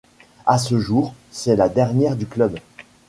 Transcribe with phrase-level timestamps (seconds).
[0.47, 2.57] À ce jour, c’est la dernière du club.